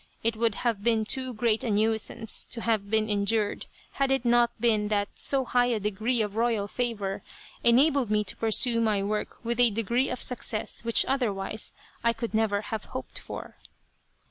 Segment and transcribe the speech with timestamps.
[0.23, 4.49] It would have been too great a nuisance to have been endured, had it not
[4.59, 7.21] been that so high a degree of royal favor
[7.63, 12.33] enabled me to pursue my work with a degree of success which otherwise I could
[12.33, 13.57] never have hoped for.